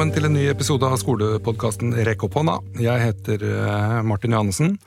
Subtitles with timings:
[0.00, 2.54] Velkommen til en ny episode av skolepodkasten Rekk opp hånda.
[2.80, 4.78] Jeg heter eh, Martin Johannessen.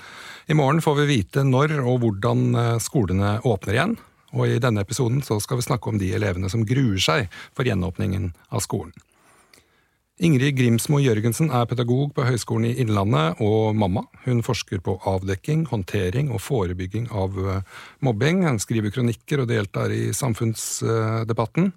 [0.50, 3.94] I morgen får vi vite når og hvordan eh, skolene åpner igjen.
[4.34, 8.32] Og i denne episoden skal vi snakke om de elevene som gruer seg for gjenåpningen
[8.50, 8.90] av skolen.
[10.18, 14.08] Ingrid Grimsmo Jørgensen er pedagog på Høgskolen i Innlandet og mamma.
[14.26, 17.64] Hun forsker på avdekking, håndtering og forebygging av eh,
[18.02, 18.48] mobbing.
[18.50, 21.70] Hun skriver kronikker og deltar i samfunnsdebatten.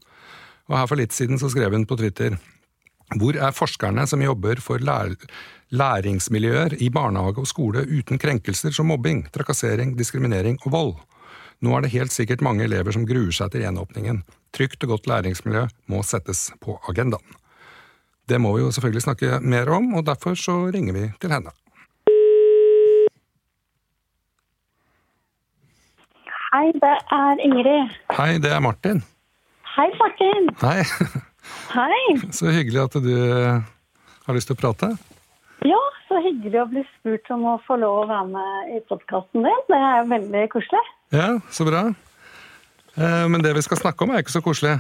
[0.72, 2.40] Og her for litt siden så skrev hun på Twitter
[3.14, 5.14] hvor er forskerne som jobber for lær
[5.70, 10.94] læringsmiljøer i barnehage og skole uten krenkelser som mobbing, trakassering, diskriminering og vold?
[11.62, 14.24] Nå er det helt sikkert mange elever som gruer seg til gjenåpningen.
[14.52, 17.38] Trygt og godt læringsmiljø må settes på agendaen.
[18.26, 21.54] Det må vi jo selvfølgelig snakke mer om, og derfor så ringer vi til henne.
[26.50, 27.94] Hei, det er Ingrid.
[28.16, 29.04] Hei, det er Martin.
[29.76, 30.50] Hei, Martin.
[30.62, 30.82] Hei.
[31.72, 32.16] Hei.
[32.36, 33.60] Så hyggelig at du eh,
[34.26, 34.92] har lyst til å prate.
[35.66, 39.46] Ja, så hyggelig å bli spurt om å få lov å være med i podkasten
[39.46, 39.62] din.
[39.70, 40.82] Det er veldig koselig.
[41.16, 41.86] Ja, så bra.
[42.94, 44.76] Eh, Men det vi skal snakke om, er ikke så koselig.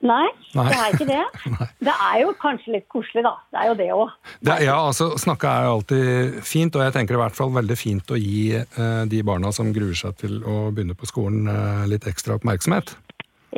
[0.00, 0.64] Nei, Nei.
[0.72, 1.48] det er ikke det.
[1.86, 3.34] Det er jo kanskje litt koselig, da.
[3.52, 4.14] Det er jo det òg.
[4.40, 8.14] Det, ja, altså, Snakke er alltid fint, og jeg tenker i hvert fall veldig fint
[8.14, 12.08] å gi eh, de barna som gruer seg til å begynne på skolen, eh, litt
[12.08, 12.94] ekstra oppmerksomhet.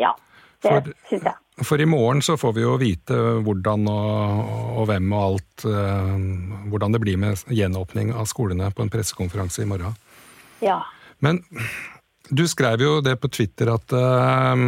[0.03, 0.11] Ja,
[0.63, 1.35] det syns jeg.
[1.69, 6.15] For i morgen så får vi jo vite hvordan og, og hvem og alt eh,
[6.73, 9.93] Hvordan det blir med gjenåpning av skolene på en pressekonferanse i morgen.
[10.65, 10.79] Ja.
[11.21, 11.43] Men
[12.33, 14.65] du skrev jo det på Twitter at eh,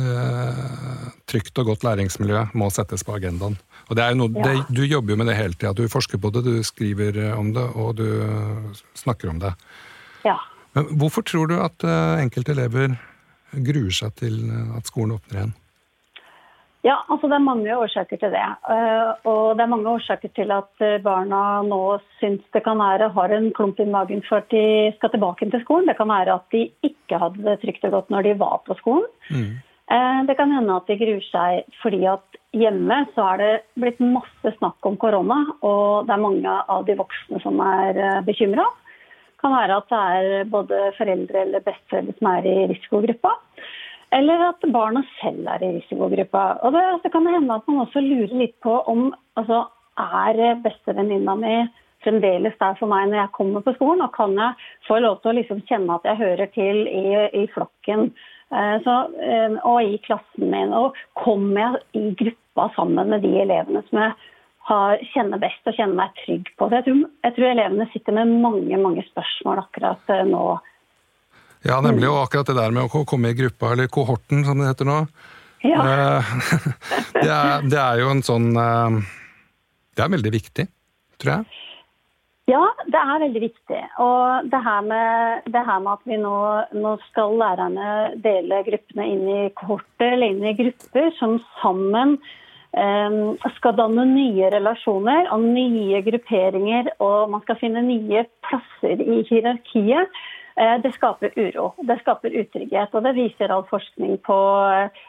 [0.00, 3.56] eh, trygt og godt læringsmiljø må settes på agendaen.
[3.90, 4.48] Og det er jo noe, Ja.
[4.50, 5.72] det, Du jobber jo med det hele tida.
[5.74, 8.06] Du forsker på det, du skriver om det, og du
[8.94, 9.54] snakker om det.
[10.24, 10.36] ja.
[10.74, 11.82] Men hvorfor tror du at
[12.22, 12.92] enkelte elever
[13.52, 15.56] gruer seg til eh, at skolen åpner igjen?
[16.80, 18.46] Ja, altså Det er mange årsaker til det.
[18.72, 23.10] Eh, og det er mange årsaker til at eh, barna nå syns det kan være
[23.16, 25.90] har en klump i magen for at de skal tilbake til skolen.
[25.90, 28.78] Det kan være at de ikke hadde det trygt og godt når de var på
[28.80, 29.08] skolen.
[29.28, 29.58] Mm.
[30.28, 34.52] Det kan hende at de gruer seg fordi at hjemme så er det blitt masse
[34.60, 38.68] snakk om korona, og det er mange av de voksne som er bekymra.
[39.40, 43.34] Kan være at det er både foreldre eller besteforeldre som er i risikogruppa.
[44.12, 46.46] Eller at barna selv er i risikogruppa.
[46.66, 49.64] Og det, så kan hende at man også lurer litt på om altså,
[50.00, 51.54] er bestevenninna mi
[52.04, 55.32] fremdeles der for meg når jeg kommer på skolen, og kan jeg få lov til
[55.32, 57.04] å liksom kjenne at jeg hører til i,
[57.42, 60.74] i flokken eh, så, eh, og i klassen min.
[60.76, 64.16] Og kommer jeg i gruppa sammen med de elevene som jeg
[64.68, 66.68] har, kjenner best og kjenner meg trygg på.
[66.74, 70.44] Jeg tror, jeg tror elevene sitter med mange mange spørsmål akkurat eh, nå.
[71.66, 72.08] Ja, nemlig.
[72.08, 74.98] Og akkurat det der med å komme i gruppa, eller kohorten som det heter nå.
[75.64, 75.80] Ja.
[75.84, 76.34] eh,
[77.16, 79.00] det, er, det er jo en sånn eh,
[79.92, 80.70] Det er veldig viktig,
[81.20, 81.60] tror jeg.
[82.50, 83.80] Ja, det er veldig viktig.
[84.02, 86.36] Og det her med, det her med at vi nå,
[86.74, 87.90] nå skal lærerne
[88.24, 92.16] dele gruppene inn i kohorter eller inn i grupper som sammen
[93.56, 100.06] skal danne nye relasjoner og nye grupperinger, og man skal finne nye plasser i hierarkiet.
[100.56, 102.94] eh, Det skaper uro, det skaper utrygghet.
[102.94, 104.38] Og det viser all forskning på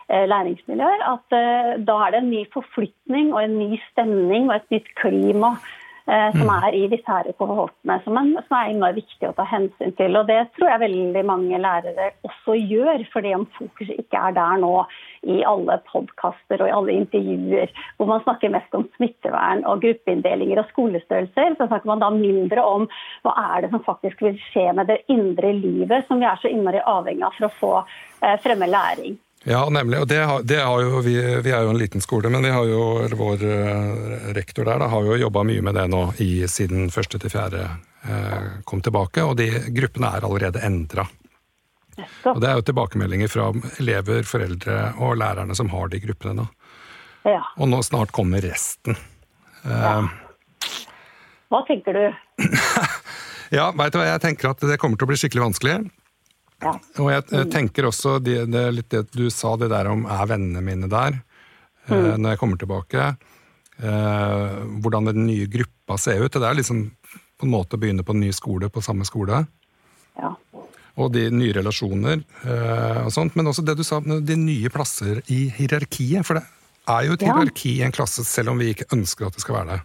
[0.09, 4.55] eh, læringsmiljøer at eh, da er det en ny forflytning og en ny stemning og
[4.55, 5.57] et nytt klima
[6.06, 8.17] som er i disse her kohortene, som,
[8.47, 10.17] som er innmari viktig å ta hensyn til.
[10.17, 14.62] Og Det tror jeg veldig mange lærere også gjør, fordi om fokuset ikke er der
[14.63, 14.73] nå
[15.29, 20.63] i alle podkaster og i alle intervjuer hvor man snakker mest om smittevern og gruppeinndelinger
[20.63, 22.88] og skolestørrelser, så snakker man da mindre om
[23.25, 26.50] hva er det som faktisk vil skje med det indre livet som vi er så
[26.51, 29.19] innmari avhengig av for å få eh, fremme læring.
[29.44, 30.00] Ja, nemlig.
[30.03, 32.52] Og det har, det har jo vi, vi er jo en liten skole, men vi
[32.53, 36.02] har jo, eller vår eh, rektor der da, har jo jobba mye med det nå
[36.22, 41.07] i, siden første til fjerde eh, kom tilbake, og de gruppene er allerede endra.
[42.30, 43.50] Og det er jo tilbakemeldinger fra
[43.81, 46.45] elever, foreldre og lærerne som har de gruppene nå.
[47.27, 47.42] ja.
[47.57, 48.95] Og nå snart kommer resten.
[49.65, 50.06] Eh,
[51.51, 52.06] Hva tenker du?
[53.57, 55.75] ja, veit du hva, jeg tenker at det kommer til å bli skikkelig vanskelig.
[56.62, 56.75] Ja.
[57.02, 60.28] Og jeg, jeg tenker også det, det, litt det du sa, det der om er
[60.30, 61.16] vennene mine der
[61.90, 63.08] eh, når jeg kommer tilbake.
[63.81, 66.31] Eh, hvordan den nye gruppa ser ut.
[66.38, 66.84] Det er liksom
[67.42, 69.42] på en måte å begynne på en ny skole på samme skole.
[70.22, 70.36] Ja.
[71.02, 73.34] Og de nye relasjoner eh, og sånt.
[73.40, 76.28] Men også det du sa, de nye plasser i hierarkiet.
[76.28, 76.46] For det
[76.92, 77.31] er jo et Ja.
[77.34, 79.81] hierarki i en klasse, selv om vi ikke ønsker at det skal være det.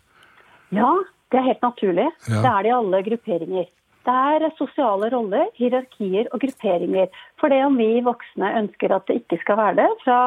[0.77, 0.91] Ja,
[1.33, 2.09] det er helt naturlig.
[2.29, 2.43] Ja.
[2.43, 3.67] Det er det i alle grupperinger.
[4.07, 7.09] Det er sosiale roller, hierarkier og grupperinger.
[7.41, 10.19] For det om vi voksne ønsker at det ikke skal være det, fra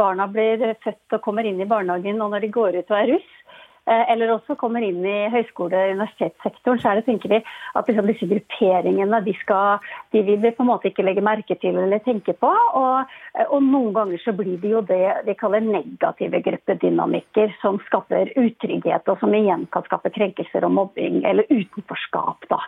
[0.00, 3.12] barna blir født og kommer inn i barnehagen, og når de går ut og er
[3.14, 3.30] russ,
[3.90, 8.08] eller også kommer inn i høyskole- og universitetssektoren, så er det, tenker vi at liksom
[8.10, 9.82] disse grupperingene de, skal,
[10.14, 12.50] de vil vi på en måte ikke legge merke til eller tenke på.
[12.50, 17.80] Og, eh, og noen ganger så blir det jo det de kaller negative gruppedynamikker, som
[17.88, 22.48] skaper utrygghet, og som igjen kan skape krenkelser og mobbing eller utenforskap.
[22.50, 22.60] Da.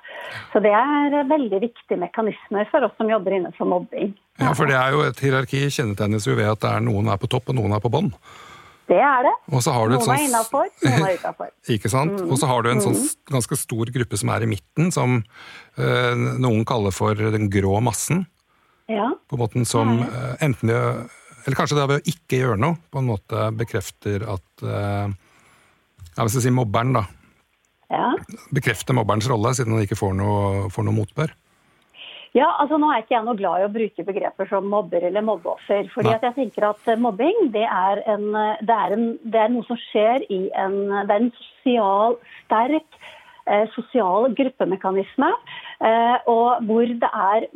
[0.52, 4.14] Så det er veldig viktige mekanismer for oss som jobber innenfor mobbing.
[4.40, 7.52] Ja, for det er jo et hierarki kjennetegnes jo ved at noen er på topp
[7.52, 8.10] og noen er på bånn.
[8.90, 9.32] Det er det.
[9.94, 10.18] noen sånt...
[10.18, 11.50] er innafor, noen er utafor.
[11.74, 12.18] Ikke sant.
[12.18, 12.28] Mm.
[12.32, 13.08] Og så har du en sånn mm.
[13.30, 18.24] ganske stor gruppe som er i midten, som uh, noen kaller for den grå massen.
[18.90, 19.08] Ja.
[19.30, 20.78] På en måte som uh, enten det
[21.46, 25.06] Eller kanskje det ved å ikke gjøre noe, på en måte bekrefter at uh,
[26.16, 27.06] Ja, hvis jeg sier mobberen, da.
[27.92, 28.10] Ja.
[28.52, 31.32] Bekrefter mobberens rolle, siden han ikke får noe, får noe motbør.
[32.32, 35.24] Ja, altså Nå er ikke jeg noe glad i å bruke begreper som mobber eller
[35.26, 35.88] mobbeoffer.
[35.92, 39.40] fordi at jeg tenker at eh, mobbing det er, en, eh, det er, en, det
[39.40, 43.00] er noe som skjer i en Det er en sosial, sterk
[43.44, 45.28] eh, sosial gruppemekanisme.
[45.84, 47.48] Eh, og hvor det er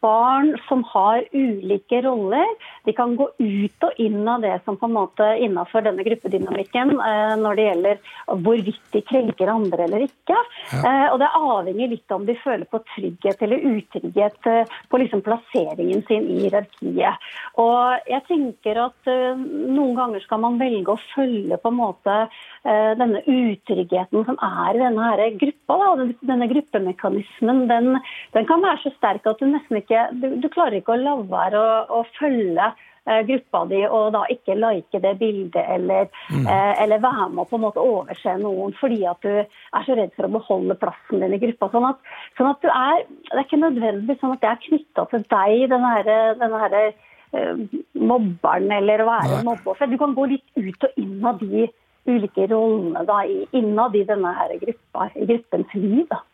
[0.00, 2.46] barn som har ulike roller.
[2.84, 6.92] De kan gå ut og inn av det som på en måte innafor denne gruppedynamikken
[7.00, 8.02] eh, når det gjelder
[8.44, 10.36] hvorvidt de krenker andre eller ikke.
[10.72, 10.82] Ja.
[10.84, 15.24] Eh, og det avhenger litt om de føler på trygghet eller utrygghet eh, på liksom
[15.24, 17.30] plasseringen sin i hierarkiet.
[17.60, 22.16] Og jeg tenker at noen ganger skal man velge å følge på en måte
[22.62, 25.76] denne utryggheten som er i denne her gruppa.
[25.80, 26.06] Da.
[26.28, 27.94] Denne gruppemekanismen den,
[28.34, 31.00] den kan være så sterk at du nesten nesten ikke Du, du klarer ikke å
[31.00, 32.70] la være å, å følge
[33.06, 36.46] eh, gruppa di og da ikke like det bildet eller, mm.
[36.46, 39.96] eh, eller være med å på en måte overse noen fordi at du er så
[39.96, 41.70] redd for å beholde plassen din i gruppa.
[41.72, 42.00] Sånn at,
[42.38, 45.68] sånn at du er Det er ikke nødvendigvis sånn at det er knytta til deg,
[45.70, 49.90] denne, her, denne her, eh, mobberen eller å være mobbeoffer.
[49.90, 51.68] Du kan gå litt ut og inn av de
[52.08, 53.20] ulike rollene da,
[53.54, 56.06] innad i denne her gruppa, i gruppens liv.
[56.10, 56.24] da.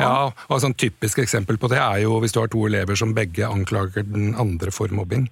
[0.00, 2.98] Ja, og et sånn typisk eksempel på det er jo hvis du har to elever
[2.98, 5.28] som begge anklager den andre for mobbing.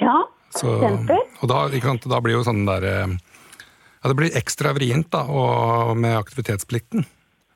[0.00, 0.24] Ja,
[0.56, 5.24] Så, og da, da, blir jo sånn der eh, Ja, det blir ekstra vrient da,
[5.26, 7.06] og med aktivitetsplikten.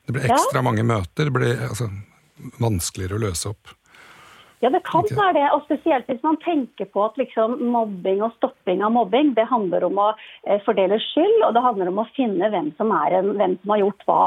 [0.05, 0.65] Det blir ekstra ja.
[0.65, 1.29] mange møter.
[1.29, 1.87] Det blir altså,
[2.59, 3.71] vanskeligere å løse opp.
[4.61, 5.47] Ja, det kan være det.
[5.55, 9.87] Og spesielt hvis man tenker på at liksom mobbing og stopping av mobbing det handler
[9.87, 13.57] om å eh, fordele skyld, og det handler om å finne hvem som, en, hvem
[13.61, 14.21] som har gjort hva.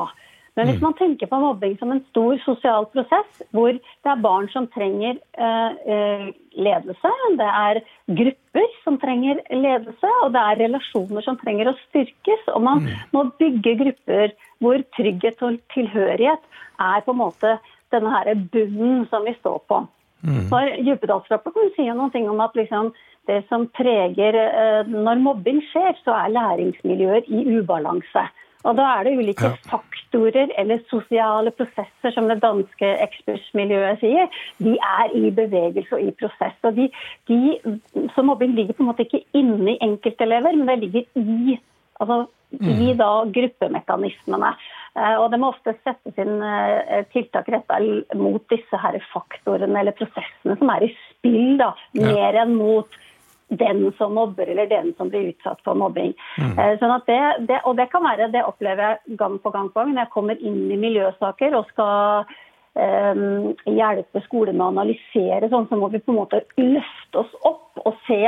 [0.54, 0.84] Men hvis mm.
[0.86, 5.16] man tenker på mobbing som en stor sosial prosess, hvor det er barn som trenger
[5.34, 7.10] uh, ledelse,
[7.40, 7.80] det er
[8.20, 12.92] grupper som trenger ledelse, og det er relasjoner som trenger å styrkes, og man mm.
[13.16, 16.46] må bygge grupper hvor trygghet og tilhørighet
[16.78, 17.56] er på en måte
[17.94, 19.82] denne her bunnen som vi står på.
[20.24, 20.46] Mm.
[20.52, 22.94] For Djupedalsrapporten sier noen ting om at liksom,
[23.28, 28.26] det som preger uh, Når mobbing skjer, så er læringsmiljøer i ubalanse.
[28.64, 29.56] Og da er det ulike ja.
[29.68, 34.38] faktorer eller sosiale prosesser, som det danske ekspertmiljøet sier.
[34.64, 36.56] De er i bevegelse og i prosess.
[36.64, 36.88] Og de,
[37.28, 37.76] de,
[38.14, 41.58] så mobbing ligger på en måte ikke inni enkeltelever, men det ligger i,
[42.00, 42.24] altså,
[42.56, 42.72] mm.
[42.72, 44.54] i da, gruppemekanismene.
[44.94, 47.80] Eh, og det må ofte settes inn eh, tiltak retta
[48.16, 53.00] mot disse her faktorene eller prosessene som er i spill, da, mer enn mot
[53.48, 56.14] den som mobber eller den som blir utsatt for mobbing.
[56.38, 56.54] Mm.
[56.58, 59.82] Eh, sånn det, det, og det kan være, det opplever jeg gang på gang på
[59.82, 62.24] gang når jeg kommer inn i miljøsaker og skal
[62.74, 67.36] um, hjelpe skoler med å analysere sånn, så må vi på en måte løfte oss
[67.46, 68.20] opp og se,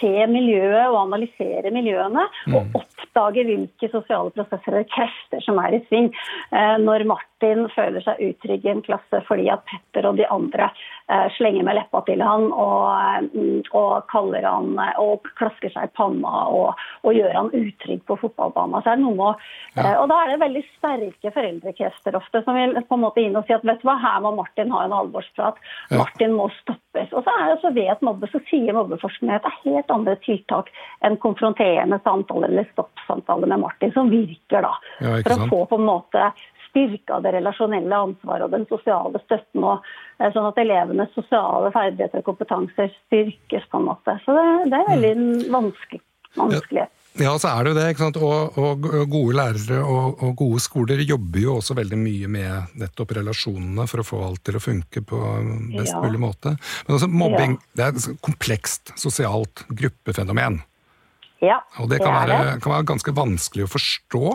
[0.00, 2.26] se miljøet og analysere miljøene.
[2.48, 2.56] Mm.
[2.56, 6.10] Og oppdage hvilke sosiale prosesser eller krefter som er i sving.
[6.54, 10.70] Uh, når Martin føler seg utrygg i en klasse fordi at Petter og de andre
[11.08, 15.90] Eh, slenger med leppa til han og, mm, og, kaller han eh, og klasker seg
[15.90, 18.80] i panna og, og gjør han utrygg på fotballbanen.
[18.80, 19.42] Så er det noe med,
[19.74, 19.82] ja.
[19.82, 23.36] Eh, og da er det veldig sterke foreldrekrefter ofte som vil på en måte inn
[23.36, 25.60] og si at vet du hva, her må Martin ha en alvorsprat.
[25.90, 26.00] Ja.
[26.00, 27.12] Martin må stoppes.
[27.12, 30.16] Og så er det så vet mobbe, så sier mobbeforskningen at det er helt andre
[30.24, 30.72] tiltak
[31.04, 34.72] enn konfronterende samtaler eller stoppsamtaler med Martin som virker da.
[35.04, 36.32] Ja, for å få på en måte
[36.74, 39.62] styrka det relasjonelle ansvaret og den sosiale støtten.
[39.62, 39.86] Og,
[40.18, 43.70] eh, sånn at elevenes sosiale ferdigheter og kompetanser styrkes.
[43.70, 44.18] på en måte.
[44.26, 45.52] Så det, det er veldig mm.
[45.54, 46.02] vanskelig.
[46.34, 46.88] vanskelig.
[47.14, 47.86] Ja, så er det jo det.
[47.92, 48.16] ikke sant?
[48.18, 53.14] Og, og gode lærere og, og, gode skoler jobber jo også veldig mye med nettopp
[53.20, 55.20] relasjonene for å få alt til å funke på
[55.76, 56.00] best ja.
[56.02, 56.56] mulig måte.
[56.88, 57.68] Men altså, mobbing ja.
[57.78, 60.58] det er et komplekst sosialt gruppefenomen.
[61.44, 64.26] Ja, og det, kan, det være, kan være ganske vanskelig å forstå.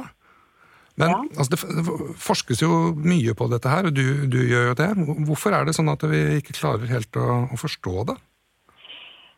[1.00, 1.20] Men ja.
[1.39, 1.84] altså, det
[2.20, 4.89] forskes jo mye på dette her, og du, du, gjør jo det.
[5.29, 8.18] Hvorfor er det sånn at vi ikke klarer helt å, å forstå det?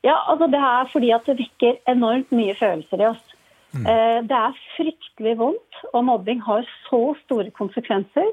[0.02, 3.31] Ja, altså Det er fordi at det vekker enormt mye følelser i oss.
[3.72, 3.86] Mm.
[4.28, 8.28] Det er fryktelig vondt, og mobbing har så store konsekvenser.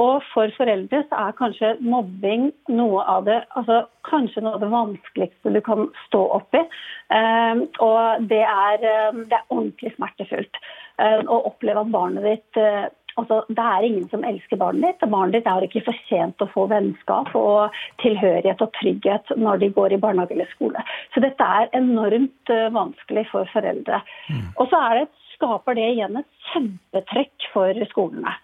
[0.00, 4.70] Og for foreldre så er kanskje mobbing noe av det altså kanskje noe av det
[4.72, 6.62] vanskeligste du kan stå oppi.
[7.84, 8.86] Og det er,
[9.18, 10.62] det er ordentlig smertefullt
[11.28, 12.62] å oppleve at barnet ditt
[13.18, 15.04] Altså, det er ingen som elsker barnet ditt.
[15.04, 19.70] og Barnet ditt er ikke fortjent å få vennskap og tilhørighet og trygghet når de
[19.74, 20.84] går i barnehage eller skole.
[21.14, 24.02] Så dette er enormt uh, vanskelig for foreldre.
[24.30, 24.44] Mm.
[24.56, 28.36] Og så det, skaper det igjen et kjempetrekk for skolene.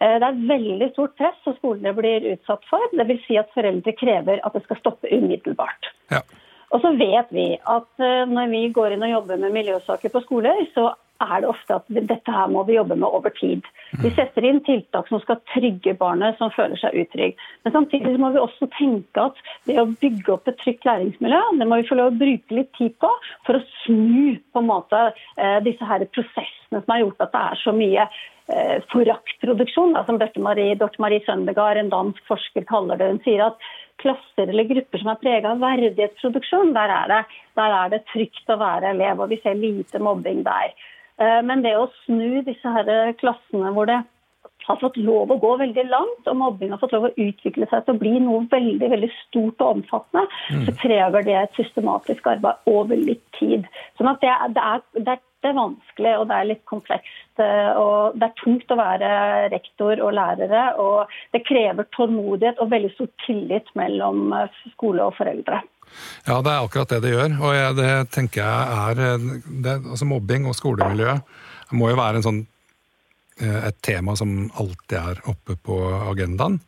[0.00, 2.88] Uh, det er veldig stort press som skolene blir utsatt for.
[2.96, 3.28] Dvs.
[3.28, 5.92] Si at foreldre krever at det skal stoppe umiddelbart.
[6.14, 6.24] Ja.
[6.72, 10.24] Og så vet vi at uh, når vi går inn og jobber med miljøsaker på
[10.24, 13.66] skoler, så er det ofte at dette her må vi jobbe med over tid.
[14.02, 17.38] Vi setter inn tiltak som skal trygge barnet som føler seg utrygg.
[17.64, 21.68] Men samtidig må vi også tenke at det å bygge opp et trygt læringsmiljø, det
[21.70, 23.10] må vi få lov å bruke litt tid på
[23.46, 27.44] for å snu på en måte eh, disse her prosessene som har gjort at det
[27.44, 32.98] er så mye eh, foraktproduksjon, som Dorte Marie, Dorte Marie Søndegard, en dansk forsker, kaller
[33.00, 33.12] det.
[33.12, 33.70] Hun sier at
[34.02, 38.50] klasser eller grupper som er prega av verdighetsproduksjon, der er, det, der er det trygt
[38.50, 40.74] å være elev, og vi ser lite mobbing der.
[41.22, 44.00] Eh, men det å snu disse her klassene hvor det
[44.66, 47.84] har fått lov å gå veldig langt, og mobbing har fått lov å utvikle seg
[47.84, 50.64] til å bli noe veldig veldig stort og omfattende, mm.
[50.68, 53.68] så krever det et systematisk arbeid over litt tid.
[53.98, 57.26] Sånn at det, det, er, det, er, vanskelig og det er litt komplekst.
[57.36, 59.12] Eh, og Det er tungt å være
[59.52, 65.18] rektor og lærere, og det krever tålmodighet og veldig stor tillit mellom eh, skole og
[65.20, 65.60] foreldre.
[66.26, 67.38] Ja, det er akkurat det det gjør.
[67.40, 69.24] Og jeg, det tenker jeg er
[69.64, 71.16] det, altså Mobbing og skolemiljø
[71.74, 72.44] må jo være sånn,
[73.40, 75.80] eh, et tema som alltid er oppe på
[76.12, 76.60] agendaen.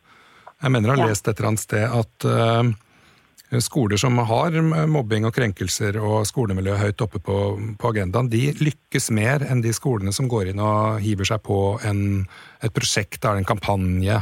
[0.61, 4.55] Jeg mener jeg har lest et eller annet sted at uh, skoler som har
[4.89, 7.35] mobbing og krenkelser og skolemiljø høyt oppe på,
[7.77, 11.77] på, agendaen, de lykkes mer enn de skolene som går inn og hiver seg på
[11.85, 12.25] en,
[12.65, 14.17] et prosjekt, en kampanje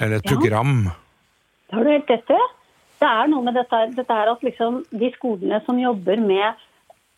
[0.00, 0.34] eller et ja.
[0.34, 0.90] program.
[1.70, 2.40] Det har du helt rett i
[3.02, 6.60] det er noe med dette, dette her at liksom de skolene som jobber med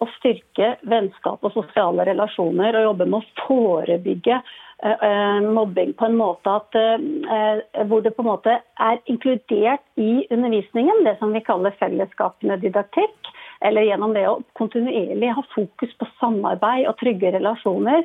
[0.03, 6.17] å styrke vennskap og sosiale relasjoner, og jobber med å forebygge uh, mobbing på en
[6.19, 8.57] måte at, uh, hvor det på en måte
[8.89, 13.33] er inkludert i undervisningen, det som vi kaller fellesskapende didaktikk,
[13.65, 18.05] eller gjennom det å kontinuerlig ha fokus på samarbeid og trygge relasjoner,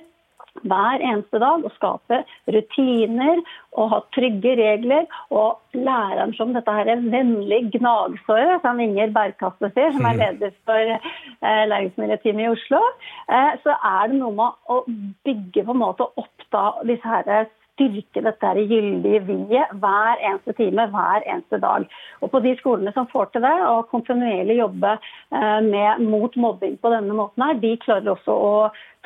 [0.68, 2.22] hver eneste dag og skape
[2.56, 3.42] rutiner
[3.78, 5.06] og ha trygge regler.
[5.30, 10.24] Og læreren som dette her er vennlig gnagsåret, som Inger Bergkasse sier, som er mm.
[10.24, 12.82] leder for eh, læringsmiljøteamet i Oslo,
[13.30, 14.82] eh, så er det noe med å
[15.28, 20.90] bygge på en måte opp da disse her styrke dette gyldige vi-et hver eneste time,
[20.92, 21.88] hver eneste dag.
[22.20, 26.76] Og på de skolene som får til det, og kontinuerlig jobbe eh, med, mot mobbing
[26.82, 28.52] på denne måten her, de klarer også å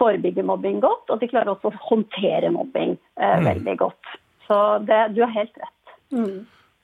[0.02, 3.46] forebygge mobbing godt, og de klarer også å håndtere mobbing eh, mm.
[3.52, 4.18] veldig godt.
[4.48, 5.96] Så det, du har helt rett.
[6.14, 6.44] Mm.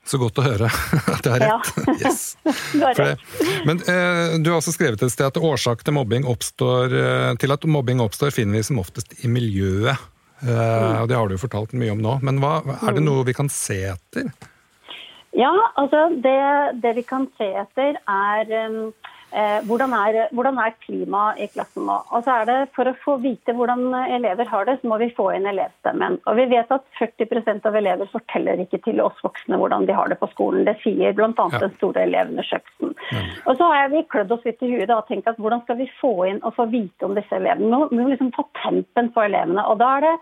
[0.10, 0.70] Så godt å høre
[1.16, 1.50] at jeg har rett.
[1.50, 1.96] Ja.
[2.00, 2.38] Yes.
[3.68, 7.54] Men eh, du har også skrevet et sted at årsak til, mobbing oppstår, eh, til
[7.56, 10.00] at mobbing oppstår, finner vi som oftest i miljøet.
[10.44, 12.16] Uh, og Det har du jo fortalt mye om nå.
[12.26, 14.32] Men hva, er det noe vi kan se etter?
[15.38, 16.40] Ja, altså det,
[16.84, 18.80] det vi kan se etter, er um,
[19.70, 22.00] hvordan, er, hvordan er klimaet i klassen nå?
[22.10, 25.12] Og så er det For å få vite hvordan elever har det, så må vi
[25.16, 26.18] få inn elevstemmen.
[26.26, 30.10] Og Vi vet at 40% av elever forteller ikke til oss voksne hvordan de har
[30.10, 30.66] det på skolen.
[30.66, 31.30] Det sier bl.a.
[31.30, 31.62] Ja.
[31.62, 32.96] den store elevundersøkelsen.
[33.14, 33.24] Ja.
[33.46, 35.90] Og så har vi klødd oss litt i huet og tenkt at hvordan skal vi
[36.00, 37.86] få inn og få vite om disse elevene?
[37.92, 39.66] Vi må liksom ta tempen på elevene.
[39.66, 40.18] og da er det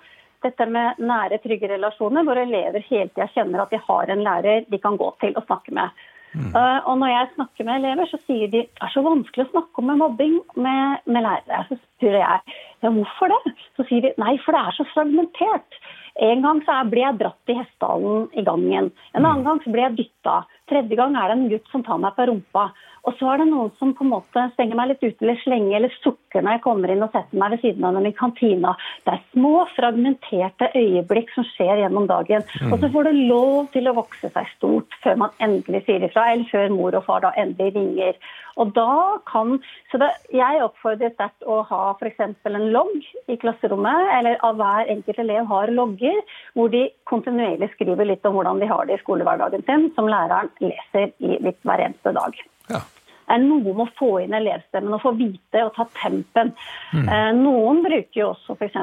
[0.46, 4.68] dette med nære, trygge relasjoner, hvor elever hele tida kjenner at de har en lærer
[4.70, 6.06] de kan gå til og snakke med.
[6.36, 6.52] Mm.
[6.54, 9.52] Uh, og når jeg snakker med elever, så sier de det er så vanskelig å
[9.54, 11.64] snakke om mobbing med, med lærere.
[11.70, 13.56] Så spør jeg ja, hvorfor det?
[13.78, 15.80] Så sier de nei, for det er så fragmentert.
[16.28, 18.92] En gang så ble jeg dratt i hestehalen i gangen.
[19.14, 19.48] En annen mm.
[19.48, 20.38] gang så ble jeg dytta.
[20.70, 22.70] Tredje gang er det en gutt som tar meg på rumpa.
[23.06, 25.78] Og så er det noen som på en måte stenger meg litt ute eller slenger
[25.80, 28.74] eller sukker når jeg kommer inn og setter meg ved siden av dem i kantina.
[29.06, 32.44] Det er små, fragmenterte øyeblikk som skjer gjennom dagen.
[32.62, 32.74] Mm.
[32.74, 36.28] Og så får det lov til å vokse seg stort før man endelig sier ifra,
[36.34, 38.20] eller før mor og far da endelig ringer.
[38.58, 39.58] Og da kan,
[39.92, 42.20] så det, Jeg oppfordrer sterkt å ha f.eks.
[42.50, 46.20] en logg i klasserommet, eller av hver enkelt elev har logger,
[46.58, 50.52] hvor de kontinuerlig skriver litt om hvordan de har det i skolehverdagen sin, som læreren
[50.64, 52.46] leser i litt hver eneste dag.
[52.72, 52.82] Ja.
[53.28, 56.54] er noe med å få inn elevstemmen og få vite og ta tempen.
[56.96, 57.08] Mm.
[57.12, 58.78] Eh, noen bruker jo også f.eks.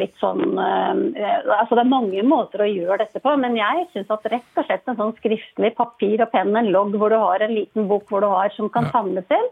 [0.00, 4.12] litt sånn eh, altså Det er mange måter å gjøre dette på, men jeg syns
[4.14, 7.44] at rett og slett en sånn skriftlig papir og penn, en logg hvor du har
[7.44, 9.50] en liten bok hvor du har som kan samles inn.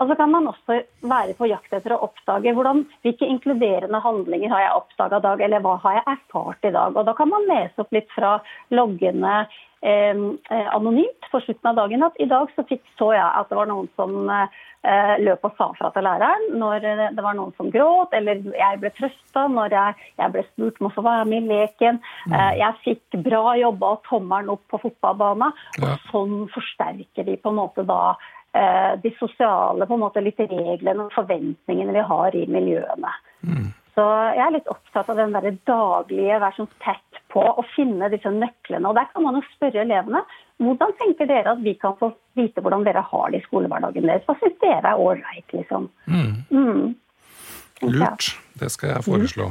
[0.00, 4.52] Og så kan man også være på jakt etter å oppdage hvordan, hvilke inkluderende handlinger
[4.54, 6.96] har jeg oppdaga i dag, eller hva har jeg erfart i dag.
[6.96, 8.38] Og Da kan man lese opp litt fra
[8.72, 9.42] loggene
[9.82, 10.16] Eh,
[10.50, 13.56] eh, anonymt på slutten av dagen at i dag så, fikk, så jeg at det
[13.56, 16.84] var noen som eh, løp og sa fra til læreren når
[17.16, 20.90] det var noen som gråt, eller jeg ble trøsta når jeg, jeg, ble spurt om
[20.90, 22.00] å få være med i leken.
[22.28, 25.56] Eh, jeg fikk bra jobba og tommelen opp på fotballbanen.
[25.80, 28.02] Og sånn forsterker de på en måte da
[28.50, 33.12] de sosiale på en måte litt reglene og forventningene vi har i miljøene.
[33.46, 33.68] Mm.
[33.94, 34.04] Så
[34.34, 38.30] jeg er litt opptatt av den der daglige, være sånn tett på å finne disse
[38.32, 38.88] nøklene.
[38.88, 40.22] Og der kan man jo spørre elevene
[40.60, 44.26] hvordan tenker dere at vi kan få vite hvordan dere har det i skolehverdagen deres.
[44.28, 45.88] Hva syns dere er ålreit, liksom?
[46.06, 46.32] Mm.
[46.52, 47.92] Mm.
[47.96, 48.32] Lurt.
[48.60, 49.50] Det skal jeg foreslå.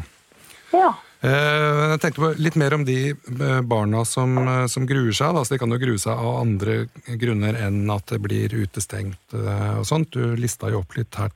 [0.74, 0.91] Ja.
[1.19, 5.35] Eh, jeg tenkte på litt mer om de eh, barna som, eh, som gruer seg.
[5.35, 6.85] Altså, de kan jo grue seg av andre
[7.19, 10.13] grunner enn at det blir utestengt og sånt.
[10.15, 11.33] Du lista jo opp litt her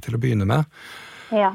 [0.00, 0.64] til å begynne med.
[1.34, 1.50] Ja.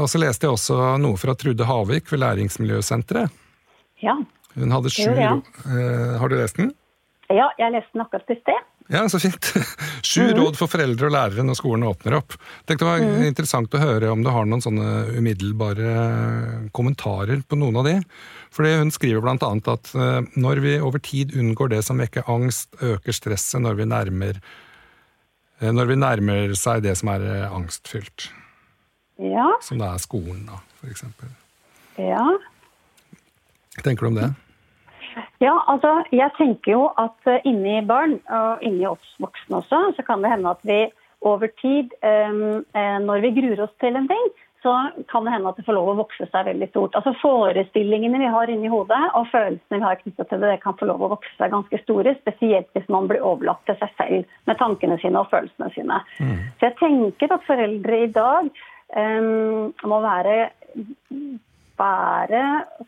[0.00, 3.34] Og så leste jeg også noe fra Trude Havik ved Læringsmiljøsenteret.
[4.00, 4.14] Ja.
[4.54, 5.34] Hun hadde sju ja.
[6.22, 6.70] Har du lest den?
[7.28, 8.64] Ja, jeg leste den akkurat i sted.
[8.86, 9.54] Ja, så fint.
[10.06, 10.36] Sju mm.
[10.38, 12.36] råd for foreldre og lærere når skolen åpner opp.
[12.68, 13.24] Det var mm.
[13.26, 17.96] interessant å høre om du har noen sånne umiddelbare kommentarer på noen av de.
[18.54, 19.34] Fordi Hun skriver bl.a.
[19.74, 23.90] at uh, når vi over tid unngår det som vekker angst, øker stresset når vi
[23.90, 24.40] nærmer,
[25.62, 28.30] uh, når vi nærmer seg det som er angstfylt.
[29.18, 29.50] Ja.
[29.64, 31.06] Som det er skolen, da, f.eks.
[31.98, 32.24] Ja.
[33.82, 34.30] Tenker du om det?
[35.40, 40.06] Ja, altså, jeg tenker jo at uh, inni barn, og inni oss voksne også, så
[40.06, 40.86] kan det hende at vi
[41.26, 44.26] over tid, um, uh, når vi gruer oss til en ting,
[44.66, 44.72] så
[45.10, 46.96] kan det hende at det får lov å vokse seg veldig stort.
[46.98, 50.76] Altså Forestillingene vi har inni hodet og følelsene vi har knyttet til det, det kan
[50.80, 52.16] få lov å vokse seg ganske store.
[52.22, 56.00] Spesielt hvis man blir overlatt til seg selv med tankene sine og følelsene sine.
[56.18, 56.40] Mm.
[56.58, 58.50] Så jeg tenker at foreldre i dag
[58.96, 60.36] um, må være
[61.78, 62.42] være,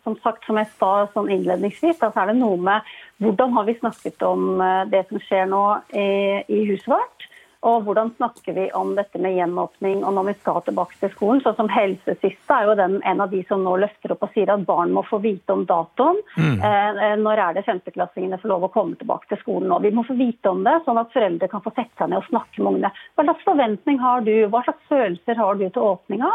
[0.05, 3.79] som sagt, som jeg sa sånn innledningsvis, altså er det noe med hvordan har vi
[3.79, 6.09] snakket om eh, det som skjer nå i,
[6.49, 7.29] i huset vårt?
[7.67, 11.41] Og hvordan snakker vi om dette med gjenåpning og når vi skal tilbake til skolen?
[11.43, 14.53] Sånn som Helsesiste er jo den, en av de som nå løfter opp og sier
[14.55, 16.23] at barn må få vite om datoen.
[16.39, 16.55] Mm.
[16.63, 19.81] Eh, eh når er det femteklassingene får lov å komme tilbake til skolen nå?
[19.83, 22.31] Vi må få vite om det, sånn at foreldre kan få sette seg ned og
[22.31, 22.95] snakke med ungene.
[23.19, 26.31] Hva slags forventning har du, hva slags følelser har du til åpninga?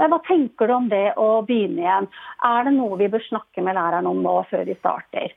[0.00, 2.08] Eh, hva tenker du om det å begynne igjen?
[2.48, 5.34] Er det noe vi bør snakke med læreren om nå før vi starter?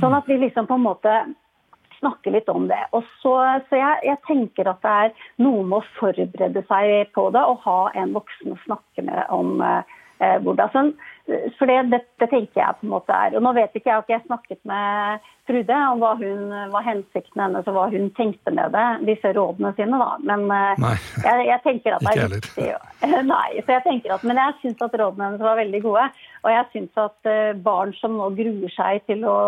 [0.00, 1.14] Sånn at vi liksom på en måte
[1.98, 2.80] snakker litt om det.
[2.94, 3.34] Og så,
[3.68, 7.64] så jeg, jeg, tenker at det er noe med å forberede seg på det og
[7.66, 9.58] ha en voksen å snakke med om
[10.20, 10.70] eh, hvordan.
[10.74, 10.92] Sånn,
[11.58, 13.36] for det, det, det, tenker jeg på en måte er.
[13.36, 17.40] Og nå vet ikke jeg at jeg snakket med Trude om hva, hun, hva hensikten
[17.40, 20.10] hennes og hva hun tenkte med det, disse rådene sine, da.
[20.28, 20.82] Men eh,
[21.24, 22.70] jeg, jeg, tenker at det er viktig.
[23.32, 26.08] Nei, så jeg tenker at, Men jeg syns at rådene hennes var veldig gode.
[26.44, 29.38] Og jeg syns at eh, barn som nå gruer seg til å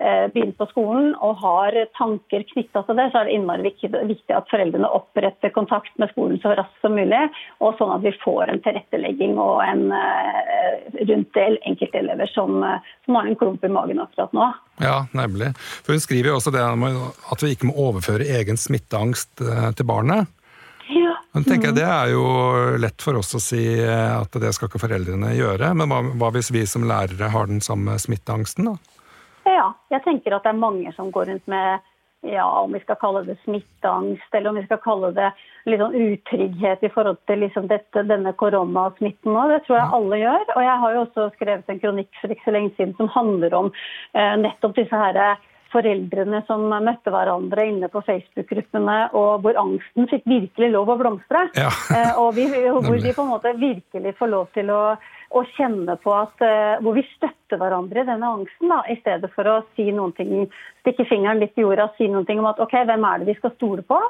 [0.00, 4.30] Eh, begynt på skolen og har tanker knytta til det, så er det innmari viktig,
[4.30, 7.18] at foreldrene oppretter kontakt med skolen så raskt som mulig,
[7.58, 12.76] og sånn at vi får en tilrettelegging og en uh, rundt del enkeltelever som, uh,
[13.08, 14.46] som har en klump i magen akkurat nå.
[14.84, 15.48] Ja, nemlig.
[15.58, 20.30] For Hun skriver jo også det at vi ikke må overføre egen smitteangst til barnet.
[20.94, 21.16] Ja.
[21.34, 22.22] Men tenker jeg Det er jo
[22.78, 25.72] lett for oss å si at det skal ikke foreldrene gjøre.
[25.74, 28.70] Men hva, hva hvis vi som lærere har den samme smitteangsten?
[28.70, 28.97] da?
[29.58, 31.86] Ja, jeg tenker at det er mange som går rundt med
[32.26, 35.28] ja, om vi skal kalle det smitteangst, eller om vi skal kalle det
[35.68, 39.44] sånn utrygghet i forhold til liksom dette, denne koronasmitten nå.
[39.52, 40.46] Det tror jeg alle gjør.
[40.56, 43.54] Og jeg har jo også skrevet en kronikk for ikke så lenge siden som handler
[43.54, 45.20] om eh, nettopp disse her
[45.72, 51.44] foreldrene som møtte hverandre inne på Facebook-gruppene, og hvor angsten fikk virkelig lov å blomstre.
[51.58, 51.70] Ja.
[51.94, 54.82] eh, og vi, hvor vi på en måte virkelig får lov til å
[55.36, 59.28] å kjenne på at uh, hvor vi støtter hverandre i denne angsten, da, i stedet
[59.34, 60.48] for å si noen ting,
[60.82, 63.32] stikke fingeren litt i jorda og si noen ting om at ok, hvem er det
[63.32, 64.00] vi skal stole på?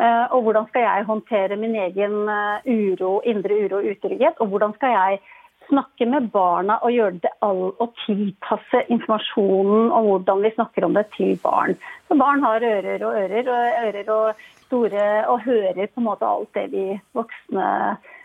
[0.00, 2.16] Uh, og hvordan skal jeg håndtere min egen
[2.64, 4.40] uro, indre uro og utrygghet?
[4.40, 5.20] Og hvordan skal jeg
[5.68, 10.96] snakke med barna og gjøre det all, og tilpasse informasjonen om hvordan vi snakker om
[10.98, 11.76] det til barn.
[12.08, 16.28] Så barn har ører og ører og ører og store og hører på en måte
[16.28, 17.70] alt det vi voksne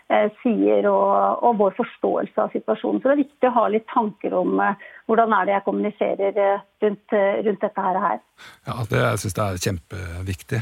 [0.07, 3.01] Eh, sier og, og, vår forståelse av situasjonen.
[3.03, 6.37] Så det er viktig å ha litt tanker om eh, hvordan er det jeg kommuniserer
[6.39, 8.21] uh, rundt, uh, rundt, dette her.
[8.69, 10.61] Ja, det, Jeg syns det er kjempeviktig.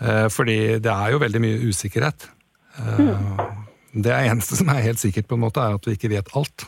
[0.00, 2.24] Eh, fordi det er jo veldig mye usikkerhet.
[2.80, 3.68] Mm.
[3.92, 6.66] Det eneste som er helt sikkert, på en måte, er at vi ikke vet alt.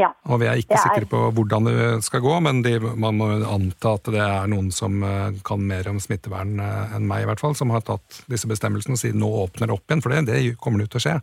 [0.00, 0.08] Ja.
[0.28, 0.82] Og vi er ikke er...
[0.82, 4.72] sikre på hvordan det skal gå, men de, man må anta at det er noen
[4.74, 5.04] som
[5.46, 9.02] kan mer om smittevern enn meg, i hvert fall, som har tatt disse bestemmelsene og
[9.02, 11.16] sier nå åpner det opp igjen, for det, det kommer det til å skje.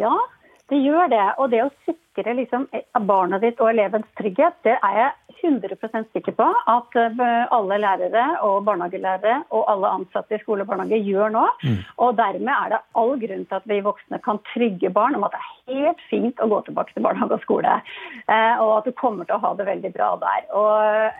[0.00, 0.14] Ja,
[0.70, 1.24] det gjør det.
[1.42, 2.68] Og det å sikre liksom,
[3.06, 5.10] barna ditt og elevens trygghet, det er jeg
[5.42, 10.70] 100% sikker på at eh, alle lærere og barnehagelærere og alle ansatte i skole og
[10.70, 11.46] barnehage gjør nå.
[11.64, 11.80] Mm.
[12.04, 15.34] Og dermed er det all grunn til at vi voksne kan trygge barn om at
[15.34, 17.76] det er helt fint å gå tilbake til barnehage og skole.
[18.26, 20.48] Eh, og at du kommer til å ha det veldig bra der.
[20.52, 20.72] Og,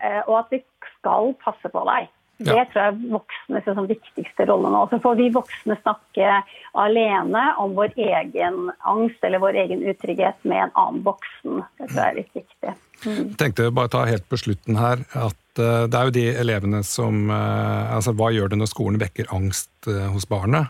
[0.07, 0.63] eh, og at vi
[0.99, 2.09] skal passe på deg.
[2.41, 2.63] Det ja.
[2.71, 4.81] tror jeg er voksnes sånn viktigste rolle nå.
[4.89, 6.39] Så får vi voksne snakke
[6.81, 11.61] alene om vår egen angst eller vår egen utrygghet med en annen voksen.
[11.77, 12.73] Det tror jeg er litt viktig.
[13.05, 13.21] Mm.
[13.37, 17.31] Tenkte bare ta helt på slutten her at uh, det er jo de elevene som
[17.33, 20.69] uh, altså Hva gjør det når skolen vekker angst uh, hos barnet?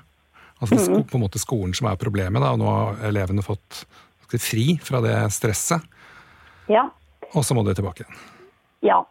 [0.62, 1.06] Altså mm.
[1.10, 3.86] på en måte skolen som er problemet, da, og nå har elevene fått
[4.32, 5.84] fri fra det stresset.
[6.72, 6.86] Ja.
[7.34, 8.22] Og så må de tilbake igjen.
[8.86, 9.02] Ja.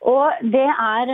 [0.00, 1.10] Og det er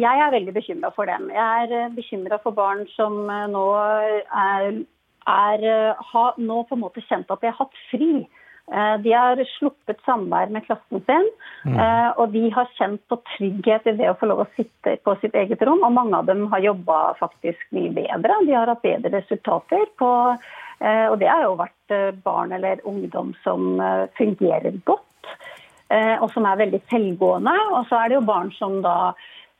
[0.00, 1.30] Jeg er veldig bekymra for dem.
[1.34, 4.84] Jeg er eh, bekymra for barn som eh, nå er,
[5.28, 8.28] er eh, har nå på en måte kjent at de har hatt fri.
[8.70, 11.24] De har sluppet samvær med klassen sin,
[11.66, 11.78] mm.
[12.22, 15.34] og de har kjent på trygghet i det å få lov å sitte på sitt
[15.34, 15.82] eget rom.
[15.82, 18.36] Og mange av dem har jobba faktisk mye bedre.
[18.46, 19.90] De har hatt bedre resultater.
[19.98, 20.12] På,
[20.86, 23.82] og det har jo vært barn eller ungdom som
[24.20, 25.09] fungerer godt.
[25.90, 27.54] Eh, og som er veldig selvgående.
[27.74, 29.12] Og så er det jo barn som da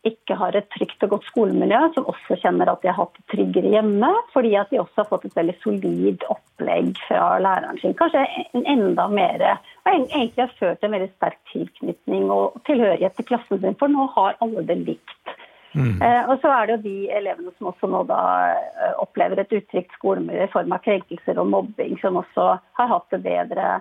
[0.06, 3.26] ikke har et trygt og godt skolemiljø, som også kjenner at de har hatt det
[3.34, 7.96] tryggere hjemme, fordi at de også har fått et veldig solid opplegg fra læreren sin.
[7.98, 13.28] Kanskje en enda mer Og egentlig har ført en veldig sterk tilknytning og tilhørighet til
[13.28, 15.36] klassen sin, for nå har alle det likt.
[15.72, 16.00] Mm.
[16.02, 18.22] Eh, og så er det jo de elevene som også nå da
[18.56, 23.14] eh, opplever et utrygt skolemiljø i form av krenkelser og mobbing, som også har hatt
[23.14, 23.80] det bedre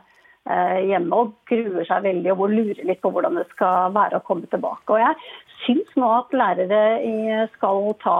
[0.49, 4.49] hjemme og gruer seg veldig og lurer litt på hvordan det skal være å komme
[4.49, 4.95] tilbake.
[4.95, 5.17] Og jeg
[5.65, 8.19] syns nå at lærere skal ta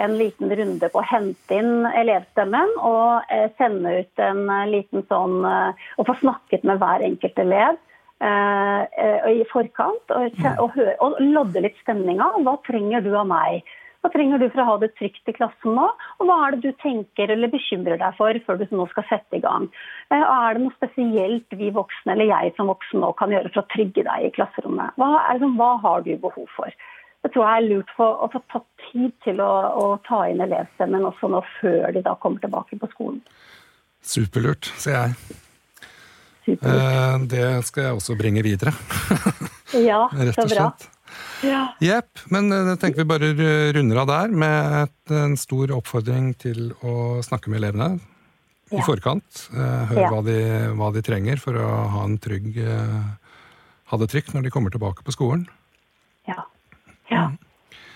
[0.00, 5.04] en liten runde på å hente inn elevstemmen og eh, sende ut en eh, liten
[5.10, 7.80] sånn Og få snakket med hver enkelt elev
[8.22, 12.28] i forkant og, og, og lodde litt stemninga.
[12.46, 13.66] Hva trenger du av meg?
[14.02, 15.84] Hva trenger du for å ha det trygt i klassen nå?
[16.18, 19.38] Og hva er det du tenker eller bekymrer deg for før du nå skal sette
[19.38, 19.68] i gang?
[20.10, 23.52] Og eh, er det noe spesielt vi voksne eller jeg som voksen nå kan gjøre
[23.54, 24.98] for å trygge deg i klasserommet?
[24.98, 26.74] Hva, det, hva har du behov for?
[27.22, 30.42] Det tror jeg er lurt for å få tatt tid til å, å ta inn
[30.42, 33.20] elevstemmen også nå før de da kommer tilbake på skolen.
[34.02, 35.38] Superlurt, sier jeg.
[36.42, 36.82] Superlurt.
[36.82, 38.74] Eh, det skal jeg også bringe videre.
[39.78, 40.66] ja, så bra.
[41.42, 41.80] Jepp.
[41.82, 42.00] Ja.
[42.34, 43.32] Men eh, jeg tenker vi bare
[43.76, 48.78] runder av der med et, en stor oppfordring til å snakke med elevene ja.
[48.78, 49.46] i forkant.
[49.50, 50.10] Eh, høre ja.
[50.12, 50.38] hva, de,
[50.78, 53.40] hva, de, trenger for å ha, en trygg, eh,
[53.92, 55.46] ha det trygt når de kommer tilbake på skolen.
[56.30, 56.44] Ja.
[57.10, 57.28] ja.
[57.32, 57.40] Mm.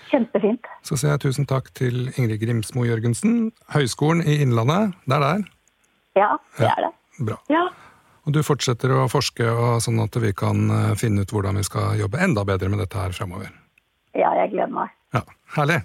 [0.07, 0.67] Kjempefint.
[0.87, 3.49] Så sier jeg tusen takk til Ingrid Grimsmo Jørgensen.
[3.73, 5.43] Høgskolen i Innlandet, det er der?
[6.17, 6.93] Ja, det er det.
[7.27, 7.41] Bra.
[8.27, 9.47] Og du fortsetter å forske
[9.83, 12.99] sånn at vi kan eh, finne ut hvordan vi skal jobbe enda bedre med dette
[12.99, 13.53] her fremover.
[14.17, 14.91] Ja, jeg gleder meg.
[15.15, 15.23] Ja,
[15.55, 15.83] Herlig.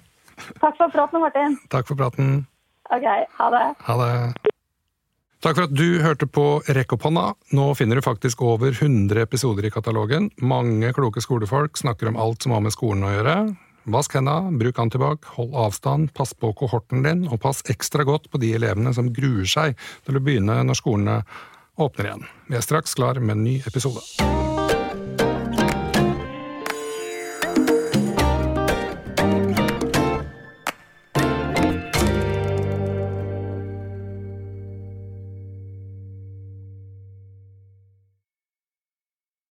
[0.59, 1.55] Takk for praten, Martin.
[1.71, 2.41] Takk for praten.
[2.91, 3.05] Ok,
[3.37, 3.63] ha det.
[3.87, 4.51] Ha det.
[5.43, 7.23] Takk for at du hørte på Rekk opp hånda.
[7.55, 10.29] Nå finner du faktisk over 100 episoder i katalogen.
[10.43, 13.37] Mange kloke skolefolk snakker om alt som har med skolen å gjøre.
[13.91, 18.39] Vask henda, bruk antibac, hold avstand, pass på kohorten din, og pass ekstra godt på
[18.39, 19.75] de elevene som gruer seg
[20.07, 21.17] til å begynne når skolene
[21.77, 22.25] åpner igjen.
[22.49, 24.01] Vi er straks klar med en ny episode.